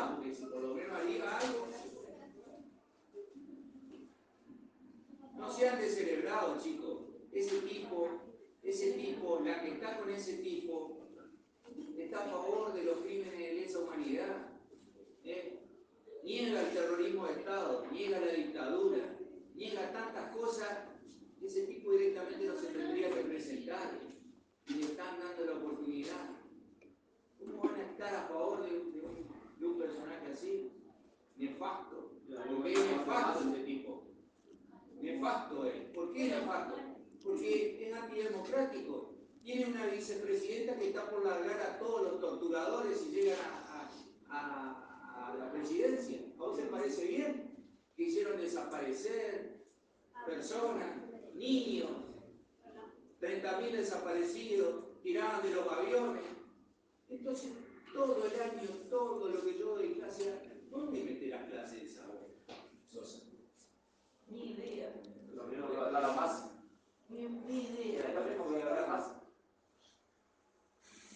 [0.00, 1.68] nada, porque si por lo menos haría algo.
[5.36, 6.98] No sean descerebrados, chicos.
[7.32, 8.08] Ese tipo,
[8.62, 10.98] ese tipo, la que está con ese tipo,
[11.96, 14.50] está a favor de los crímenes de lesa humanidad.
[15.24, 15.58] ¿eh?
[16.24, 19.09] Niega el terrorismo de Estado, niega la dictadura,
[31.70, 32.10] Nefasto.
[32.48, 34.04] Porque es nefasto ese tipo.
[35.00, 35.80] Nefasto es.
[35.94, 36.76] ¿Por qué es nefasto?
[37.22, 39.14] Porque es antidemocrático.
[39.42, 43.38] Tiene una vicepresidenta que está por largar a todos los torturadores y llegan
[44.28, 46.18] a, la presidencia.
[46.38, 47.54] ¿A vos te parece bien?
[47.96, 49.64] Que hicieron desaparecer
[50.26, 50.88] personas,
[51.34, 51.90] niños,
[53.20, 56.22] 30.000 desaparecidos, tiraban de los aviones.
[57.08, 57.52] Entonces,
[57.92, 62.06] todo el año, todo lo que yo clase, ¿dónde mete las clases de esa
[62.88, 63.18] Sosa?
[64.28, 64.92] Ni idea.
[65.34, 66.50] Lo mismo que va a dar la más.
[67.08, 68.12] Ni, ni idea.
[68.14, 69.12] Lo mismo que va a dar más.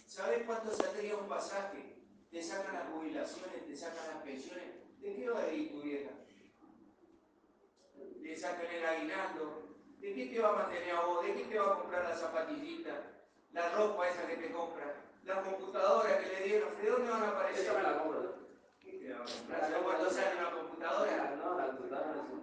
[0.06, 1.96] ¿Sabes cuánto saldría un pasaje?
[2.30, 4.64] Te sacan las jubilaciones, te sacan las pensiones.
[5.00, 6.10] ¿De qué va a ir tu vieja?
[8.22, 9.62] Te sacan el aguinaldo.
[9.98, 11.24] ¿De qué te va a mantener a vos?
[11.24, 12.90] ¿De qué te va a comprar la zapatillita?
[13.52, 14.94] La ropa esa que te compra.
[15.24, 16.76] La computadora que le dieron.
[16.80, 17.64] ¿De dónde van a aparecer?
[17.64, 18.34] Esa me la compro.
[18.80, 19.60] ¿Qué te va a comprar?
[19.60, 21.36] ¿Sabes cuánto sale una computadora?
[21.36, 22.33] No, la computadora no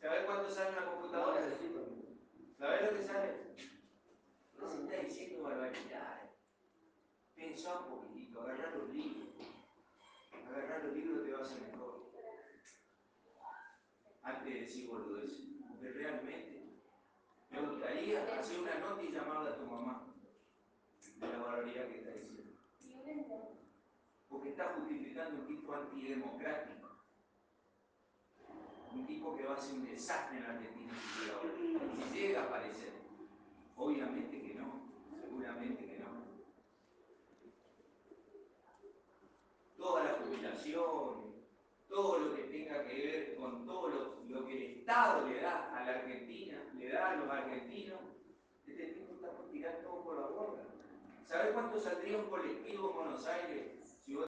[0.00, 1.40] ¿Sabes cuánto sale una computadora?
[2.58, 3.34] ¿Sabes lo que sale?
[4.58, 6.30] No se está diciendo barbaridades.
[7.34, 9.28] Pensá un poquitito, agarrar los libros.
[10.48, 12.12] Agarrar los libros te va a hacer mejor.
[14.22, 15.46] Antes de decir boludeces.
[15.68, 16.82] Porque realmente
[17.50, 20.14] me gustaría hacer una nota y llamarla a tu mamá
[21.16, 22.58] de la barbaridad que está diciendo.
[24.28, 26.97] Porque está justificando un tipo antidemocrático.
[28.98, 30.92] Un tipo que va a ser un desastre en la Argentina
[32.12, 32.92] si llega a aparecer.
[33.76, 34.90] Obviamente que no,
[35.22, 36.08] seguramente que no.
[39.76, 41.34] toda la jubilación,
[41.88, 45.84] todo lo que tenga que ver con todo lo, que el Estado le da a
[45.84, 48.00] la Argentina, le da a los argentinos,
[48.66, 50.64] este tipo está por tirar todo por la borda.
[51.24, 53.87] ¿Sabe cuánto saldría un colectivo en Buenos Aires